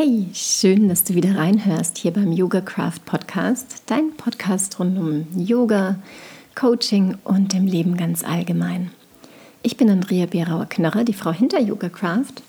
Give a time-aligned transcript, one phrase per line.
[0.00, 5.26] Hey, schön, dass du wieder reinhörst hier beim Yoga Craft Podcast, dein Podcast rund um
[5.36, 5.96] Yoga,
[6.54, 8.92] Coaching und dem Leben ganz allgemein.
[9.64, 12.44] Ich bin Andrea Berauer-Knörrer, die Frau hinter Yoga Craft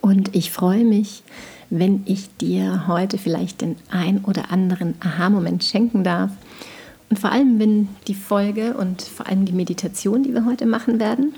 [0.00, 1.22] und ich freue mich,
[1.70, 6.32] wenn ich dir heute vielleicht den ein oder anderen Aha-Moment schenken darf
[7.08, 10.98] und vor allem, wenn die Folge und vor allem die Meditation, die wir heute machen
[10.98, 11.36] werden,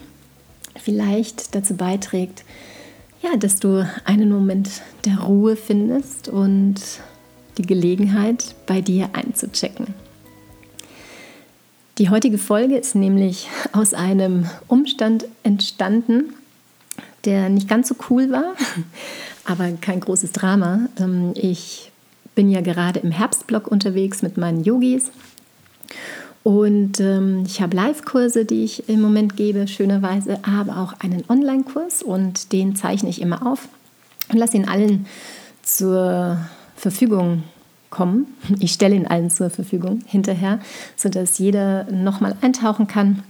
[0.82, 2.42] vielleicht dazu beiträgt,
[3.22, 6.80] ja, dass du einen Moment der Ruhe findest und
[7.58, 9.94] die Gelegenheit, bei dir einzuchecken.
[11.98, 16.34] Die heutige Folge ist nämlich aus einem Umstand entstanden,
[17.24, 18.54] der nicht ganz so cool war,
[19.44, 20.88] aber kein großes Drama.
[20.98, 21.90] Ähm, ich
[22.34, 25.10] bin ja gerade im Herbstblock unterwegs mit meinen Yogis
[26.46, 32.04] und ähm, ich habe Live-Kurse, die ich im Moment gebe, schönerweise, aber auch einen Online-Kurs
[32.04, 33.66] und den zeichne ich immer auf
[34.30, 35.06] und lasse ihn allen
[35.64, 36.38] zur
[36.76, 37.42] Verfügung
[37.90, 38.28] kommen.
[38.60, 40.60] Ich stelle ihn allen zur Verfügung hinterher,
[40.94, 43.24] sodass jeder nochmal eintauchen kann,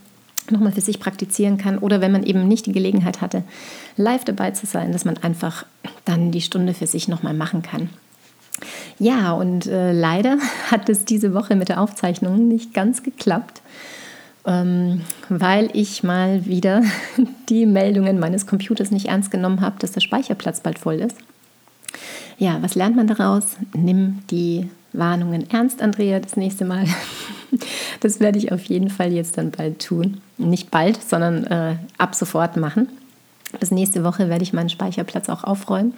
[0.51, 3.45] nochmal für sich praktizieren kann oder wenn man eben nicht die Gelegenheit hatte,
[3.97, 5.65] live dabei zu sein, dass man einfach
[6.05, 7.89] dann die Stunde für sich nochmal machen kann.
[8.99, 10.39] Ja, und äh, leider
[10.71, 13.63] hat es diese Woche mit der Aufzeichnung nicht ganz geklappt,
[14.47, 16.83] ähm, weil ich mal wieder
[17.49, 21.17] die Meldungen meines Computers nicht ernst genommen habe, dass der Speicherplatz bald voll ist.
[22.39, 23.57] Ja, was lernt man daraus?
[23.75, 26.87] Nimm die Warnungen ernst, Andrea, das nächste Mal.
[28.01, 30.21] Das werde ich auf jeden Fall jetzt dann bald tun.
[30.37, 32.89] Nicht bald, sondern äh, ab sofort machen.
[33.61, 35.95] Bis nächste Woche werde ich meinen Speicherplatz auch aufräumen.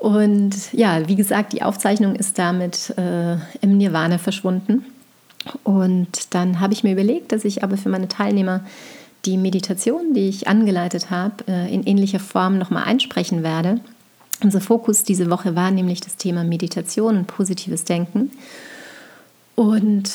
[0.00, 4.84] Und ja, wie gesagt, die Aufzeichnung ist damit äh, im Nirvana verschwunden.
[5.62, 8.64] Und dann habe ich mir überlegt, dass ich aber für meine Teilnehmer
[9.26, 13.80] die Meditation, die ich angeleitet habe, äh, in ähnlicher Form nochmal einsprechen werde.
[14.42, 18.30] Unser Fokus diese Woche war nämlich das Thema Meditation und positives Denken.
[19.54, 20.10] Und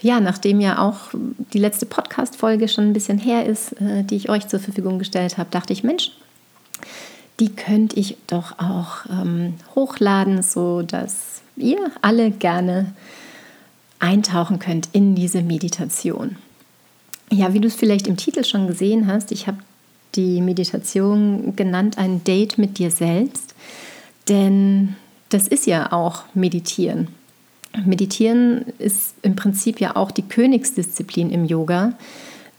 [0.00, 1.08] ja, nachdem ja auch
[1.52, 5.36] die letzte Podcast-Folge schon ein bisschen her ist, äh, die ich euch zur Verfügung gestellt
[5.36, 6.12] habe, dachte ich, Mensch,
[7.40, 12.94] die könnte ich doch auch ähm, hochladen, so dass ihr alle gerne
[13.98, 16.36] eintauchen könnt in diese Meditation.
[17.30, 19.58] Ja, wie du es vielleicht im Titel schon gesehen hast, ich habe
[20.14, 23.54] die Meditation genannt ein Date mit dir selbst,
[24.28, 24.96] denn
[25.28, 27.08] das ist ja auch Meditieren.
[27.84, 31.92] Meditieren ist im Prinzip ja auch die Königsdisziplin im Yoga.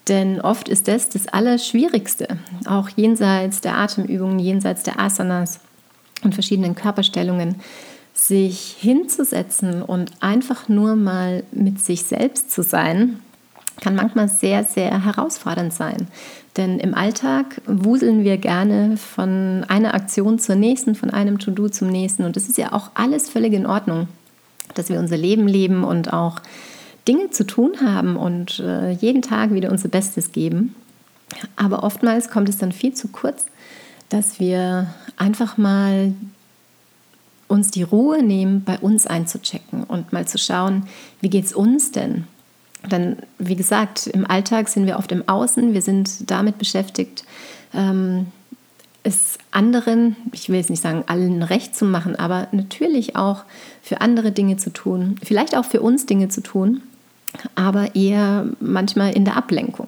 [0.08, 5.60] Denn oft ist das das Allerschwierigste, auch jenseits der Atemübungen, jenseits der Asanas
[6.24, 7.56] und verschiedenen Körperstellungen,
[8.14, 13.20] sich hinzusetzen und einfach nur mal mit sich selbst zu sein,
[13.82, 16.08] kann manchmal sehr, sehr herausfordernd sein.
[16.56, 21.90] Denn im Alltag wuseln wir gerne von einer Aktion zur nächsten, von einem To-Do zum
[21.90, 22.24] nächsten.
[22.24, 24.08] Und das ist ja auch alles völlig in Ordnung,
[24.74, 26.42] dass wir unser Leben leben und auch
[27.08, 30.76] Dinge zu tun haben und äh, jeden Tag wieder unser Bestes geben.
[31.56, 33.46] Aber oftmals kommt es dann viel zu kurz,
[34.10, 36.14] dass wir einfach mal
[37.48, 40.88] uns die Ruhe nehmen, bei uns einzuchecken und mal zu schauen,
[41.22, 42.26] wie geht es uns denn?
[42.92, 47.26] Denn wie gesagt, im Alltag sind wir oft im Außen, wir sind damit beschäftigt,
[47.74, 48.28] ähm,
[49.04, 53.44] es anderen, ich will jetzt nicht sagen, allen recht zu machen, aber natürlich auch
[53.82, 56.82] für andere Dinge zu tun, vielleicht auch für uns Dinge zu tun,
[57.56, 59.88] aber eher manchmal in der Ablenkung.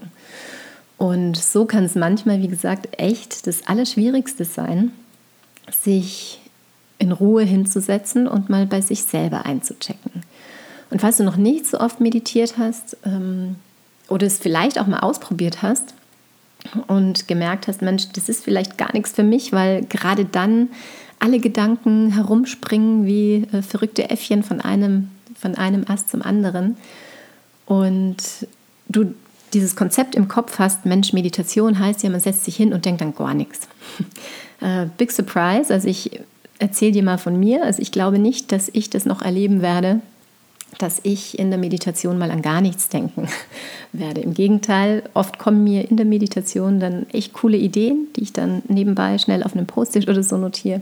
[0.97, 4.91] Und so kann es manchmal, wie gesagt, echt das Allerschwierigste sein,
[5.71, 6.41] sich
[6.97, 10.23] in Ruhe hinzusetzen und mal bei sich selber einzuchecken.
[10.89, 13.55] Und falls du noch nicht so oft meditiert hast ähm,
[14.09, 15.93] oder es vielleicht auch mal ausprobiert hast
[16.87, 20.69] und gemerkt hast, Mensch, das ist vielleicht gar nichts für mich, weil gerade dann
[21.19, 26.75] alle Gedanken herumspringen wie äh, verrückte Äffchen von einem, von einem Ast zum anderen
[27.69, 28.17] und
[28.87, 29.13] du
[29.53, 32.99] dieses Konzept im Kopf hast, Mensch, Meditation heißt ja, man setzt sich hin und denkt
[32.99, 33.67] dann gar nichts.
[34.61, 36.19] Äh, big Surprise, also ich
[36.59, 40.01] erzähle dir mal von mir, also ich glaube nicht, dass ich das noch erleben werde,
[40.79, 43.29] dass ich in der Meditation mal an gar nichts denken
[43.93, 44.19] werde.
[44.19, 48.61] Im Gegenteil, oft kommen mir in der Meditation dann echt coole Ideen, die ich dann
[48.67, 50.81] nebenbei schnell auf einem Post-it oder so notiere.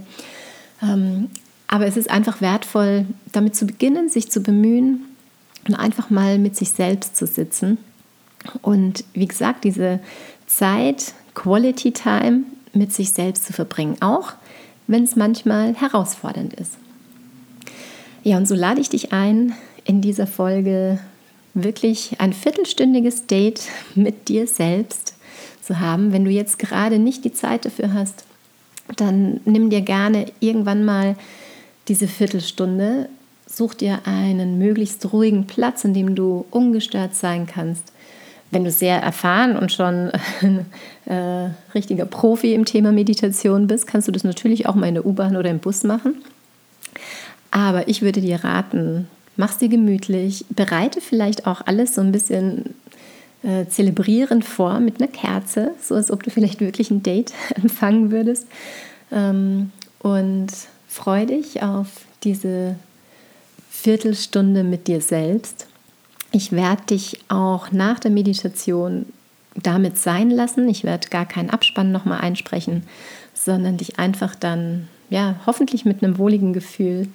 [0.81, 1.30] Ähm,
[1.68, 5.04] aber es ist einfach wertvoll, damit zu beginnen, sich zu bemühen,
[5.68, 7.77] und einfach mal mit sich selbst zu sitzen.
[8.62, 10.00] Und wie gesagt, diese
[10.45, 12.44] Zeit, Quality Time
[12.74, 14.33] mit sich selbst zu verbringen, auch
[14.88, 16.77] wenn es manchmal herausfordernd ist.
[18.24, 21.00] Ja, und so lade ich dich ein, in dieser Folge
[21.54, 23.62] wirklich ein viertelstündiges Date
[23.95, 25.15] mit dir selbst
[25.62, 26.12] zu haben.
[26.12, 28.25] Wenn du jetzt gerade nicht die Zeit dafür hast,
[28.95, 31.15] dann nimm dir gerne irgendwann mal
[31.88, 33.09] diese Viertelstunde,
[33.48, 37.92] such dir einen möglichst ruhigen Platz, in dem du ungestört sein kannst.
[38.52, 40.12] Wenn du sehr erfahren und schon
[41.06, 45.06] äh, richtiger Profi im Thema Meditation bist, kannst du das natürlich auch mal in der
[45.06, 46.16] U-Bahn oder im Bus machen.
[47.52, 52.76] Aber ich würde dir raten, mach's dir gemütlich, bereite vielleicht auch alles so ein bisschen
[53.44, 58.12] äh, zelebrierend vor mit einer Kerze, so als ob du vielleicht wirklich ein Date empfangen
[58.12, 58.48] würdest.
[59.12, 60.48] Ähm, und
[60.88, 61.88] freu dich auf
[62.24, 62.76] diese
[63.80, 65.68] Viertelstunde mit dir selbst.
[66.32, 69.06] Ich werde dich auch nach der Meditation
[69.56, 70.68] damit sein lassen.
[70.68, 72.84] Ich werde gar keinen Abspann nochmal einsprechen,
[73.36, 77.08] sondern dich einfach dann, ja, hoffentlich mit einem wohligen Gefühl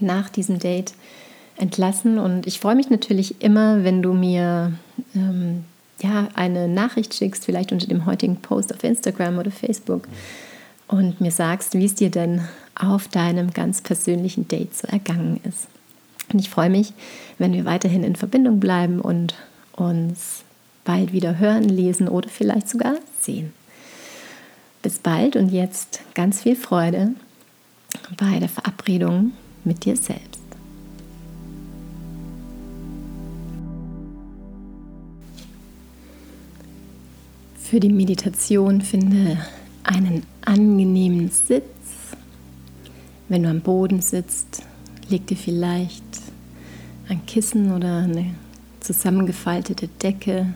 [0.00, 0.92] nach diesem Date
[1.56, 2.18] entlassen.
[2.18, 4.74] Und ich freue mich natürlich immer, wenn du mir
[5.14, 5.64] ähm,
[6.02, 10.06] ja, eine Nachricht schickst, vielleicht unter dem heutigen Post auf Instagram oder Facebook
[10.90, 12.40] und mir sagst, wie es dir denn
[12.74, 15.68] auf deinem ganz persönlichen Date so ergangen ist.
[16.32, 16.92] Und ich freue mich,
[17.38, 19.34] wenn wir weiterhin in Verbindung bleiben und
[19.72, 20.42] uns
[20.84, 23.52] bald wieder hören, lesen oder vielleicht sogar sehen.
[24.82, 27.10] Bis bald und jetzt ganz viel Freude
[28.16, 29.32] bei der Verabredung
[29.62, 30.40] mit dir selbst.
[37.62, 39.38] Für die Meditation finde
[39.84, 41.64] einen angenehmen Sitz.
[43.28, 44.62] Wenn du am Boden sitzt,
[45.08, 46.04] leg dir vielleicht
[47.08, 48.34] ein Kissen oder eine
[48.80, 50.54] zusammengefaltete Decke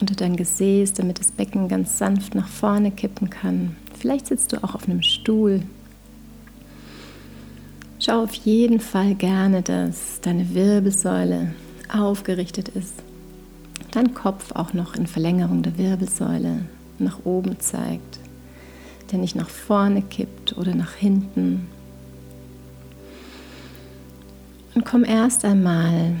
[0.00, 3.76] unter dein Gesäß, damit das Becken ganz sanft nach vorne kippen kann.
[3.98, 5.62] Vielleicht sitzt du auch auf einem Stuhl.
[7.98, 11.52] Schau auf jeden Fall gerne, dass deine Wirbelsäule
[11.92, 12.94] aufgerichtet ist
[13.90, 16.60] dein Kopf auch noch in Verlängerung der Wirbelsäule
[16.98, 18.17] nach oben zeigt,
[19.10, 21.68] der nicht nach vorne kippt oder nach hinten.
[24.74, 26.16] Und komm erst einmal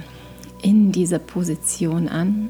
[0.62, 2.48] in dieser Position an.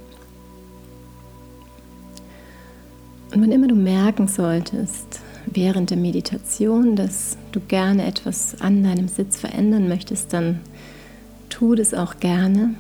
[3.35, 9.09] Und wenn immer du merken solltest, während der Meditation, dass du gerne etwas an deinem
[9.09, 10.61] Sitz verändern möchtest, dann
[11.49, 12.75] tu das auch gerne.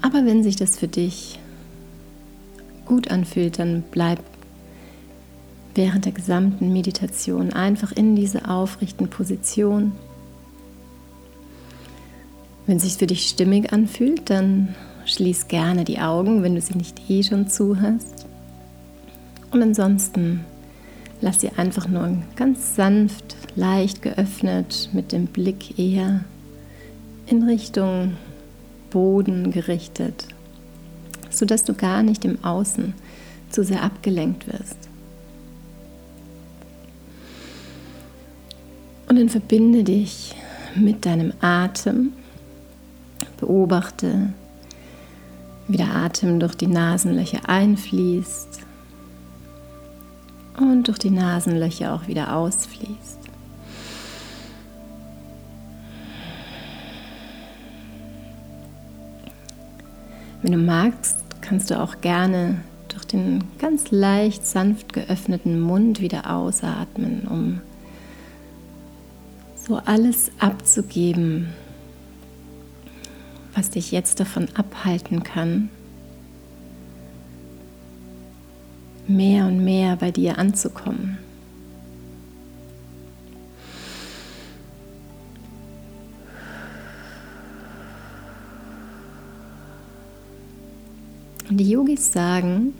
[0.00, 1.38] Aber wenn sich das für dich
[2.84, 4.20] gut anfühlt, dann bleib
[5.74, 9.92] während der gesamten Meditation einfach in dieser aufrichten Position.
[12.66, 14.74] Wenn sich für dich stimmig anfühlt, dann
[15.04, 18.26] schließ gerne die Augen, wenn du sie nicht eh schon zu hast.
[19.50, 20.44] Und ansonsten
[21.20, 26.24] lass sie einfach nur ganz sanft, leicht geöffnet mit dem Blick eher
[27.26, 28.14] in Richtung
[28.90, 30.28] Boden gerichtet,
[31.30, 32.94] sodass du gar nicht im Außen
[33.50, 34.81] zu sehr abgelenkt wirst.
[39.12, 40.34] Und dann verbinde dich
[40.74, 42.14] mit deinem Atem.
[43.38, 44.32] Beobachte,
[45.68, 48.60] wie der Atem durch die Nasenlöcher einfließt
[50.56, 53.18] und durch die Nasenlöcher auch wieder ausfließt.
[60.40, 66.30] Wenn du magst, kannst du auch gerne durch den ganz leicht sanft geöffneten Mund wieder
[66.30, 67.60] ausatmen, um
[69.66, 71.52] so alles abzugeben,
[73.54, 75.68] was dich jetzt davon abhalten kann,
[79.06, 81.18] mehr und mehr bei dir anzukommen.
[91.48, 92.72] Und die Yogis sagen,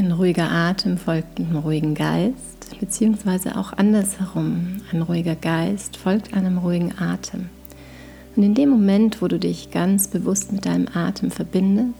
[0.00, 4.80] ein ruhiger Atem folgt einem ruhigen Geist, beziehungsweise auch andersherum.
[4.90, 7.50] Ein ruhiger Geist folgt einem ruhigen Atem.
[8.34, 11.92] Und in dem Moment, wo du dich ganz bewusst mit deinem Atem verbindest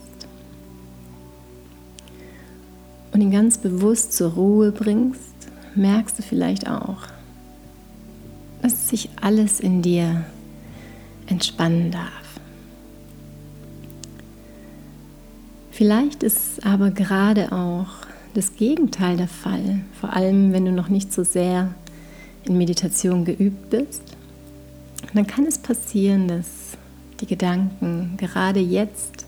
[3.12, 5.20] und ihn ganz bewusst zur Ruhe bringst,
[5.74, 7.02] merkst du vielleicht auch,
[8.62, 10.24] dass sich alles in dir
[11.26, 12.19] entspannen darf.
[15.80, 17.86] Vielleicht ist aber gerade auch
[18.34, 21.74] das Gegenteil der Fall, vor allem wenn du noch nicht so sehr
[22.44, 24.02] in Meditation geübt bist.
[25.14, 26.76] Dann kann es passieren, dass
[27.20, 29.24] die Gedanken gerade jetzt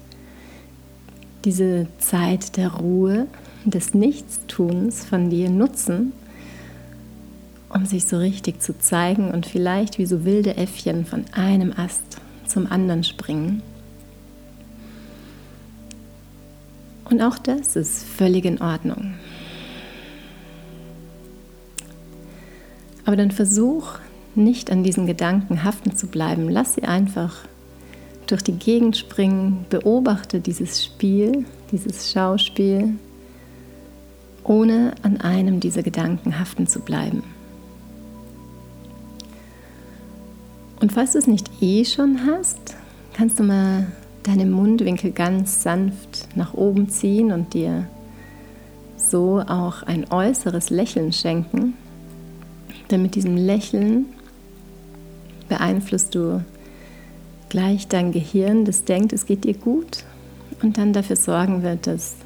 [1.47, 3.29] diese Zeit der Ruhe,
[3.65, 6.13] des Nichtstuns von dir nutzen,
[7.71, 12.19] um sich so richtig zu zeigen und vielleicht wie so wilde Äffchen von einem Ast
[12.47, 13.63] zum anderen springen
[17.05, 19.15] Und auch das ist völlig in Ordnung.
[23.05, 23.99] Aber dann versuch
[24.35, 26.49] nicht an diesen Gedanken haften zu bleiben.
[26.49, 27.37] Lass sie einfach
[28.27, 29.67] durch die Gegend springen.
[29.69, 32.95] Beobachte dieses Spiel, dieses Schauspiel,
[34.45, 37.23] ohne an einem dieser Gedanken haften zu bleiben.
[40.81, 42.75] Und falls du es nicht eh schon hast,
[43.13, 43.87] kannst du mal
[44.23, 47.87] deine Mundwinkel ganz sanft nach oben ziehen und dir
[48.97, 51.75] so auch ein äußeres Lächeln schenken.
[52.91, 54.07] Denn mit diesem Lächeln
[55.49, 56.45] beeinflusst du
[57.49, 60.05] gleich dein Gehirn, das denkt, es geht dir gut
[60.63, 62.17] und dann dafür sorgen wird, dass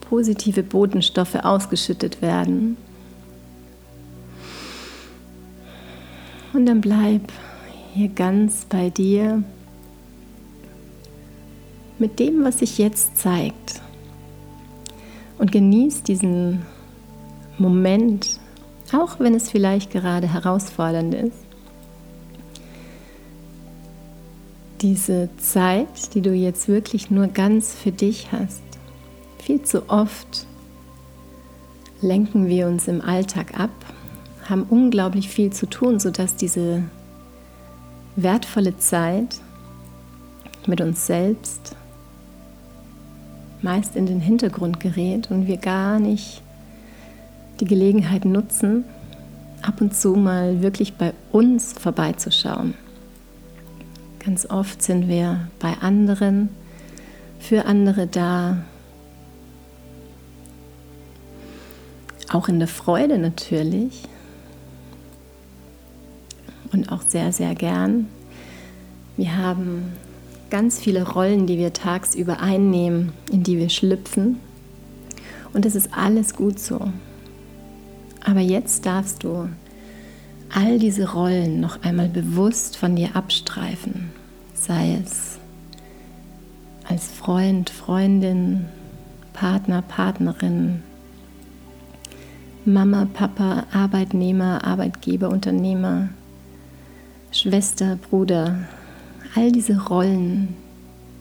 [0.00, 2.76] positive Botenstoffe ausgeschüttet werden.
[6.52, 7.32] Und dann bleib
[7.94, 9.42] hier ganz bei dir
[12.04, 13.80] mit dem, was sich jetzt zeigt.
[15.38, 16.60] Und genieß diesen
[17.56, 18.38] Moment,
[18.92, 21.38] auch wenn es vielleicht gerade herausfordernd ist.
[24.82, 28.60] Diese Zeit, die du jetzt wirklich nur ganz für dich hast.
[29.38, 30.46] Viel zu oft
[32.02, 33.70] lenken wir uns im Alltag ab,
[34.46, 36.82] haben unglaublich viel zu tun, sodass diese
[38.14, 39.36] wertvolle Zeit
[40.66, 41.76] mit uns selbst
[43.64, 46.42] meist in den Hintergrund gerät und wir gar nicht
[47.60, 48.84] die Gelegenheit nutzen,
[49.62, 52.74] ab und zu mal wirklich bei uns vorbeizuschauen.
[54.22, 56.50] Ganz oft sind wir bei anderen,
[57.40, 58.58] für andere da,
[62.30, 64.02] auch in der Freude natürlich
[66.72, 68.08] und auch sehr, sehr gern.
[69.16, 69.92] Wir haben
[70.50, 74.38] ganz viele Rollen, die wir tagsüber einnehmen, in die wir schlüpfen.
[75.52, 76.90] Und es ist alles gut so.
[78.24, 79.48] Aber jetzt darfst du
[80.52, 84.10] all diese Rollen noch einmal bewusst von dir abstreifen,
[84.54, 85.38] sei es
[86.88, 88.66] als Freund, Freundin,
[89.32, 90.82] Partner, Partnerin,
[92.64, 96.08] Mama, Papa, Arbeitnehmer, Arbeitgeber, Unternehmer,
[97.30, 98.68] Schwester, Bruder,
[99.34, 100.54] all diese Rollen,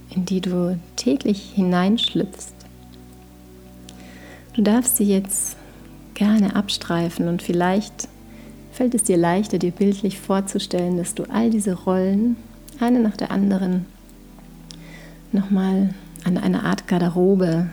[0.10, 2.54] in die du täglich hineinschlüpfst.
[4.54, 5.58] Du darfst sie jetzt
[6.14, 8.08] gerne abstreifen und vielleicht
[8.72, 12.36] fällt es dir leichter, dir bildlich vorzustellen, dass du all diese Rollen,
[12.80, 13.86] eine nach der anderen,
[15.32, 15.94] nochmal
[16.24, 17.68] an einer Art Garderobe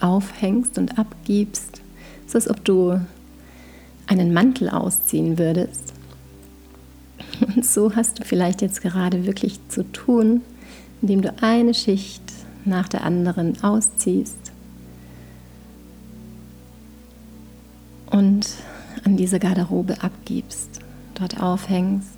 [0.00, 1.80] aufhängst und abgibst,
[2.26, 3.00] so als ob du
[4.06, 5.93] einen Mantel ausziehen würdest.
[7.64, 10.42] So hast du vielleicht jetzt gerade wirklich zu tun,
[11.00, 12.22] indem du eine Schicht
[12.66, 14.52] nach der anderen ausziehst
[18.10, 18.48] und
[19.04, 20.80] an diese Garderobe abgibst,
[21.14, 22.08] dort aufhängst,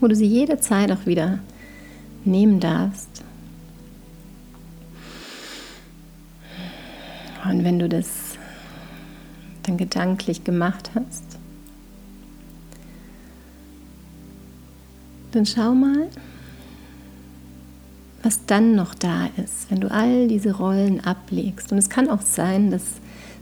[0.00, 1.38] wo du sie jederzeit auch wieder
[2.24, 3.22] nehmen darfst.
[7.44, 8.08] Und wenn du das
[9.64, 11.27] dann gedanklich gemacht hast,
[15.32, 16.08] dann schau mal,
[18.22, 21.72] was dann noch da ist, wenn du all diese Rollen ablegst.
[21.72, 22.82] Und es kann auch sein, dass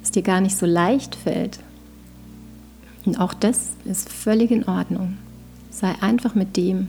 [0.02, 1.60] es dir gar nicht so leicht fällt.
[3.04, 5.16] Und auch das ist völlig in Ordnung.
[5.70, 6.88] Sei einfach mit dem,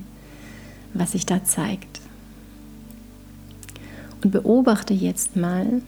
[0.94, 2.02] was sich da zeigt.
[4.24, 5.82] Und beobachte jetzt mal,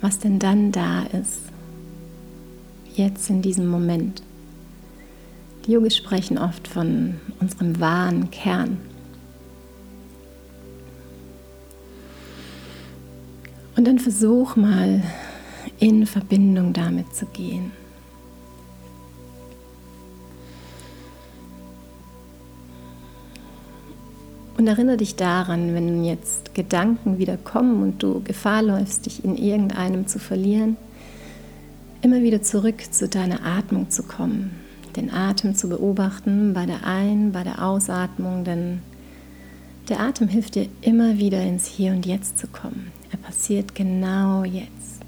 [0.00, 1.40] was denn dann da ist.
[2.94, 4.22] Jetzt in diesem Moment.
[5.66, 8.78] Die Yogis sprechen oft von unserem wahren Kern.
[13.76, 15.02] Und dann versuch mal
[15.78, 17.72] in Verbindung damit zu gehen.
[24.56, 29.36] Und erinnere dich daran, wenn jetzt Gedanken wieder kommen und du Gefahr läufst, dich in
[29.36, 30.76] irgendeinem zu verlieren,
[32.02, 34.52] immer wieder zurück zu deiner Atmung zu kommen,
[34.96, 38.80] den Atem zu beobachten bei der Ein-, bei der Ausatmung, denn
[39.88, 42.90] der Atem hilft dir immer wieder ins Hier und Jetzt zu kommen.
[43.10, 45.02] Er passiert genau jetzt.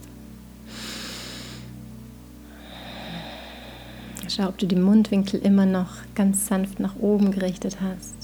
[4.28, 8.14] Schau, ob du die Mundwinkel immer noch ganz sanft nach oben gerichtet hast.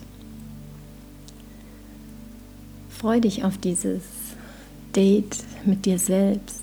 [2.90, 4.02] Freu dich auf dieses
[4.95, 6.62] Date mit dir selbst.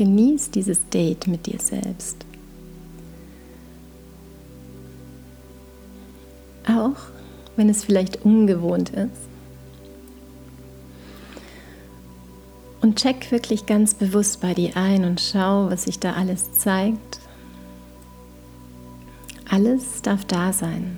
[0.00, 2.24] Genieß dieses Date mit dir selbst.
[6.66, 6.96] Auch
[7.54, 9.28] wenn es vielleicht ungewohnt ist.
[12.80, 17.20] Und check wirklich ganz bewusst bei dir ein und schau, was sich da alles zeigt.
[19.50, 20.96] Alles darf da sein.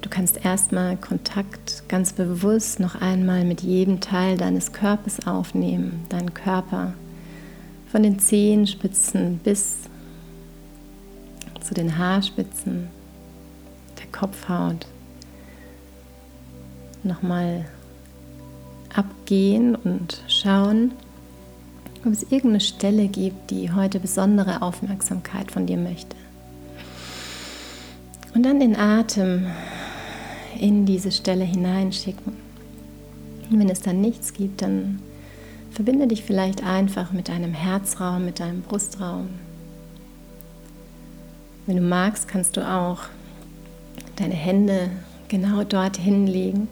[0.00, 6.34] Du kannst erstmal Kontakt ganz bewusst noch einmal mit jedem Teil deines Körpers aufnehmen, deinen
[6.34, 6.94] Körper
[7.90, 9.76] von den Zehenspitzen bis
[11.60, 12.88] zu den Haarspitzen,
[13.98, 14.86] der Kopfhaut.
[17.02, 17.66] Nochmal
[18.94, 20.92] abgehen und schauen,
[22.04, 26.16] ob es irgendeine Stelle gibt, die heute besondere Aufmerksamkeit von dir möchte.
[28.34, 29.46] Und dann den Atem
[30.58, 32.32] in diese Stelle hineinschicken.
[33.50, 35.00] Und wenn es dann nichts gibt, dann
[35.78, 39.28] verbinde dich vielleicht einfach mit deinem Herzraum, mit deinem Brustraum.
[41.66, 43.02] Wenn du magst, kannst du auch
[44.16, 44.90] deine Hände
[45.28, 46.66] genau dorthin legen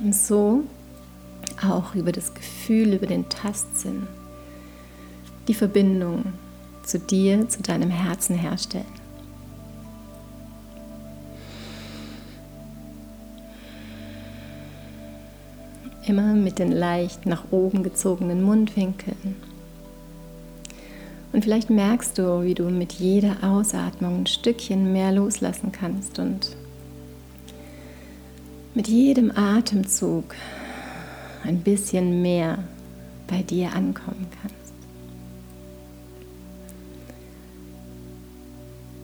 [0.00, 0.64] Und so
[1.64, 4.08] auch über das Gefühl, über den Tastsinn
[5.46, 6.32] die Verbindung
[6.82, 9.01] zu dir, zu deinem Herzen herstellen.
[16.06, 19.36] Immer mit den leicht nach oben gezogenen Mundwinkeln.
[21.32, 26.56] Und vielleicht merkst du, wie du mit jeder Ausatmung ein Stückchen mehr loslassen kannst und
[28.74, 30.34] mit jedem Atemzug
[31.44, 32.58] ein bisschen mehr
[33.28, 34.72] bei dir ankommen kannst.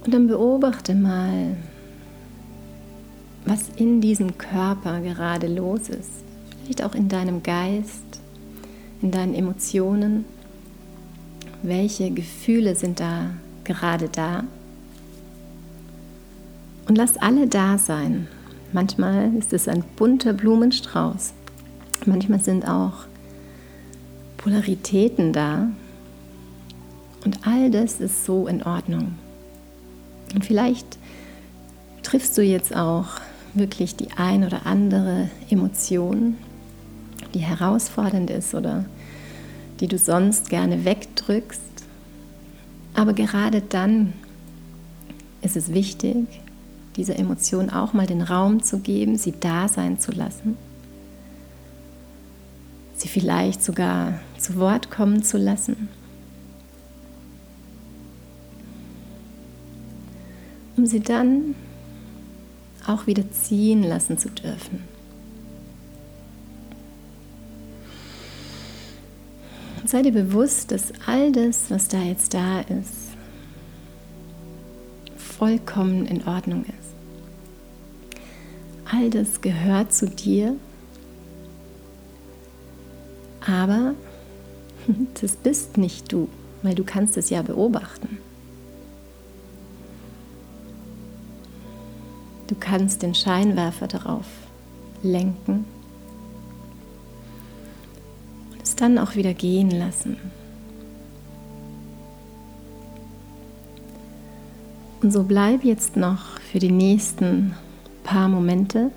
[0.05, 1.57] Und dann beobachte mal,
[3.45, 6.28] was in diesem Körper gerade los ist.
[6.69, 8.21] Vielleicht auch in deinem Geist,
[9.01, 10.27] in deinen Emotionen.
[11.63, 13.31] Welche Gefühle sind da
[13.65, 14.45] gerade da?
[16.87, 18.29] Und lass alle da sein.
[18.75, 21.33] Manchmal ist es ein bunter Blumenstrauß.
[22.05, 23.07] Manchmal sind auch
[24.37, 25.71] Polaritäten da.
[27.25, 29.15] Und all das ist so in Ordnung.
[30.35, 30.99] Und vielleicht
[32.03, 33.07] triffst du jetzt auch
[33.55, 36.37] wirklich die ein oder andere Emotion,
[37.35, 38.85] die herausfordernd ist oder
[39.81, 41.61] die du sonst gerne wegdrückst.
[42.95, 44.13] Aber gerade dann
[45.41, 46.27] ist es wichtig,
[46.97, 50.57] dieser Emotion auch mal den Raum zu geben, sie da sein zu lassen,
[52.97, 55.89] sie vielleicht sogar zu Wort kommen zu lassen,
[60.77, 61.55] um sie dann
[62.87, 64.98] auch wieder ziehen lassen zu dürfen.
[69.89, 73.17] Sei dir bewusst, dass all das, was da jetzt da ist,
[75.17, 78.23] vollkommen in Ordnung ist.
[78.91, 80.57] All das gehört zu dir,
[83.41, 83.95] aber
[85.21, 86.29] das bist nicht du,
[86.63, 88.19] weil du kannst es ja beobachten.
[92.47, 94.27] Du kannst den Scheinwerfer darauf
[95.03, 95.78] lenken und
[98.69, 100.17] es dann auch wieder gehen lassen.
[105.03, 107.55] Und so bleib jetzt noch für die nächsten
[108.05, 108.91] paar Momente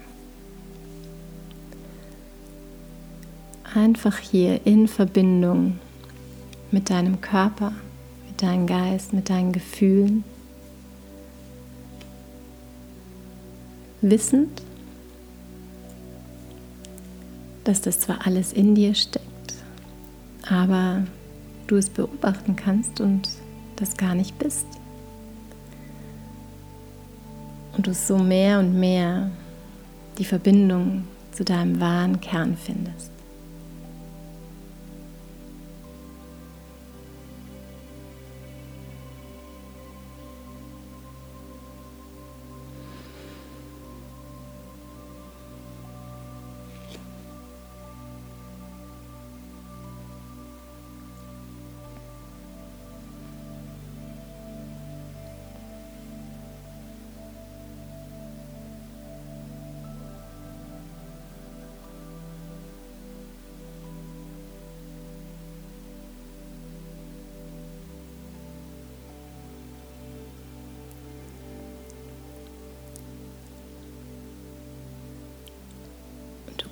[3.74, 5.80] einfach hier in Verbindung
[6.72, 7.72] mit deinem Körper,
[8.28, 10.24] mit deinem Geist, mit deinen Gefühlen,
[14.02, 14.62] wissend,
[17.64, 19.31] dass das zwar alles in dir steckt,
[20.50, 21.04] aber
[21.68, 23.30] du es beobachten kannst und
[23.76, 24.66] das gar nicht bist
[27.76, 29.32] und du so mehr und mehr
[30.18, 33.11] die Verbindung zu deinem wahren Kern findest.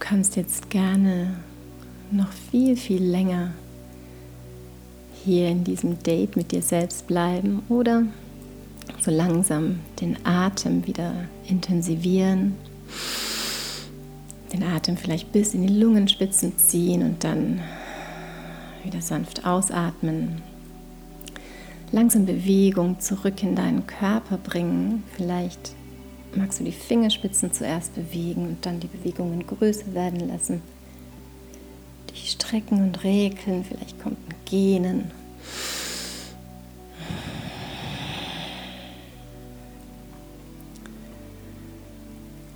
[0.10, 1.36] Kannst jetzt gerne
[2.10, 3.52] noch viel, viel länger
[5.24, 8.06] hier in diesem Date mit dir selbst bleiben oder
[9.02, 11.14] so langsam den Atem wieder
[11.48, 12.56] intensivieren.
[14.52, 17.62] Den Atem vielleicht bis in die Lungenspitzen ziehen und dann
[18.84, 20.42] wieder sanft ausatmen.
[21.92, 25.04] Langsam Bewegung zurück in deinen Körper bringen.
[25.16, 25.76] Vielleicht
[26.36, 30.62] magst du die Fingerspitzen zuerst bewegen und dann die Bewegungen größer werden lassen.
[32.12, 35.12] Dich strecken und regeln, vielleicht kommt ein Gähnen.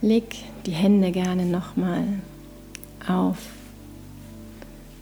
[0.01, 2.03] Leg die Hände gerne nochmal
[3.07, 3.37] auf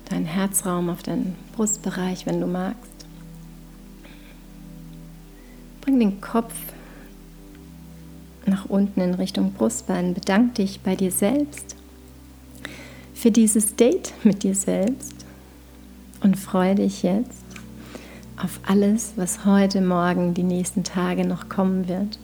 [0.10, 2.92] deinen Herzraum, auf deinen Brustbereich, wenn du magst.
[5.82, 6.54] Bring den Kopf
[8.52, 10.14] nach unten in Richtung Brustbein.
[10.14, 11.76] Bedank dich bei dir selbst
[13.14, 15.14] für dieses Date mit dir selbst
[16.22, 17.44] und freue dich jetzt
[18.36, 22.18] auf alles, was heute, morgen, die nächsten Tage noch kommen wird.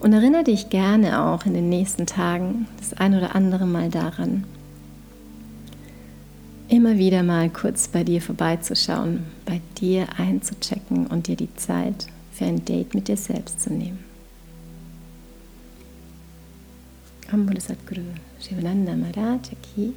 [0.00, 4.44] Und erinnere dich gerne auch in den nächsten Tagen das ein oder andere Mal daran,
[6.68, 12.46] immer wieder mal kurz bei dir vorbeizuschauen, bei dir einzuchecken und dir die Zeit für
[12.46, 14.13] ein Date mit dir selbst zu nehmen.
[17.32, 18.02] アンモルザクル
[18.38, 19.96] 自分らんなまらチャキ